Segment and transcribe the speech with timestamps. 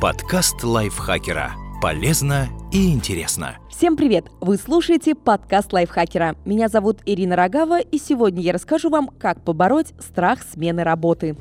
[0.00, 1.52] Подкаст лайфхакера.
[1.82, 3.58] Полезно и интересно.
[3.68, 4.30] Всем привет!
[4.40, 6.36] Вы слушаете подкаст лайфхакера.
[6.46, 11.36] Меня зовут Ирина Рогава, и сегодня я расскажу вам, как побороть страх смены работы.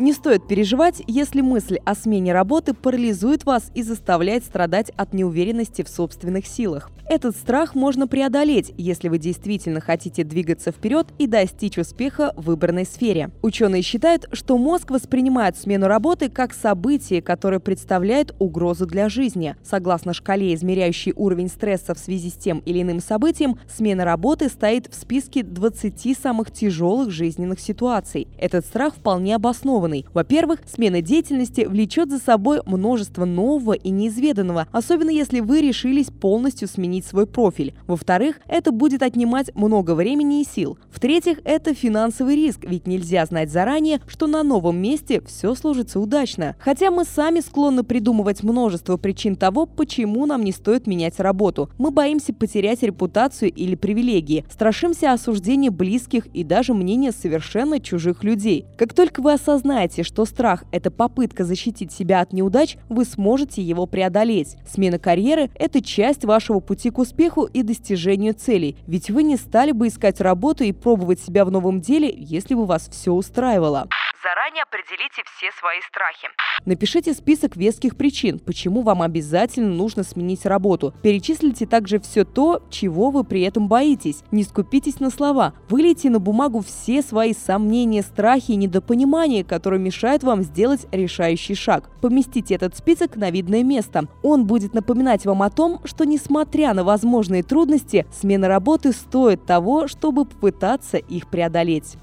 [0.00, 5.82] Не стоит переживать, если мысль о смене работы парализует вас и заставляет страдать от неуверенности
[5.82, 6.90] в собственных силах.
[7.06, 12.86] Этот страх можно преодолеть, если вы действительно хотите двигаться вперед и достичь успеха в выбранной
[12.86, 13.30] сфере.
[13.42, 19.54] Ученые считают, что мозг воспринимает смену работы как событие, которое представляет угрозу для жизни.
[19.62, 24.86] Согласно шкале, измеряющей уровень стресса в связи с тем или иным событием, смена работы стоит
[24.90, 28.28] в списке 20 самых тяжелых жизненных ситуаций.
[28.38, 30.06] Этот страх вполне обоснован рискованный.
[30.12, 36.68] Во-первых, смена деятельности влечет за собой множество нового и неизведанного, особенно если вы решились полностью
[36.68, 37.74] сменить свой профиль.
[37.86, 40.78] Во-вторых, это будет отнимать много времени и сил.
[40.90, 46.56] В-третьих, это финансовый риск, ведь нельзя знать заранее, что на новом месте все сложится удачно.
[46.58, 51.70] Хотя мы сами склонны придумывать множество причин того, почему нам не стоит менять работу.
[51.78, 58.66] Мы боимся потерять репутацию или привилегии, страшимся осуждения близких и даже мнения совершенно чужих людей.
[58.76, 63.62] Как только вы осознаете, знаете, что страх– это попытка защитить себя от неудач, вы сможете
[63.62, 64.58] его преодолеть.
[64.70, 69.72] Смена карьеры– это часть вашего пути к успеху и достижению целей, ведь вы не стали
[69.72, 73.88] бы искать работу и пробовать себя в новом деле, если бы вас все устраивало.
[74.30, 76.28] Заранее определите все свои страхи.
[76.64, 80.94] Напишите список веских причин, почему вам обязательно нужно сменить работу.
[81.02, 84.22] Перечислите также все то, чего вы при этом боитесь.
[84.30, 85.54] Не скупитесь на слова.
[85.68, 91.90] Вылейте на бумагу все свои сомнения, страхи и недопонимания, которые мешают вам сделать решающий шаг.
[92.00, 94.04] Поместите этот список на видное место.
[94.22, 99.88] Он будет напоминать вам о том, что несмотря на возможные трудности, смена работы стоит того,
[99.88, 101.96] чтобы попытаться их преодолеть.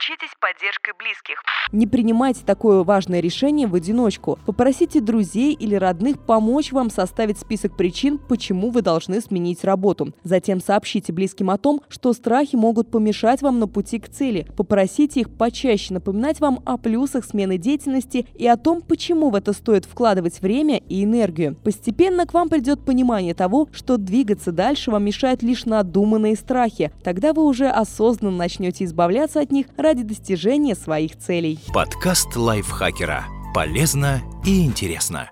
[0.00, 1.42] Заручитесь поддержкой близких.
[1.72, 4.38] Не принимайте такое важное решение в одиночку.
[4.46, 10.12] Попросите друзей или родных помочь вам составить список причин, почему вы должны сменить работу.
[10.24, 14.46] Затем сообщите близким о том, что страхи могут помешать вам на пути к цели.
[14.56, 19.52] Попросите их почаще напоминать вам о плюсах смены деятельности и о том, почему в это
[19.52, 21.56] стоит вкладывать время и энергию.
[21.62, 26.90] Постепенно к вам придет понимание того, что двигаться дальше вам мешают лишь надуманные страхи.
[27.04, 31.58] Тогда вы уже осознанно начнете избавляться от них ради достижения своих целей.
[31.74, 33.24] Подкаст лайфхакера.
[33.52, 35.30] Полезно и интересно.